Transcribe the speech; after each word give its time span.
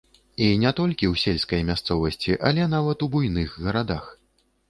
І 0.43 0.45
не 0.61 0.69
толькі 0.79 1.07
ў 1.11 1.15
сельскай 1.23 1.61
мясцовасці, 1.67 2.35
але 2.51 2.63
нават 2.73 3.05
у 3.09 3.13
буйных 3.17 3.53
гарадах. 3.67 4.09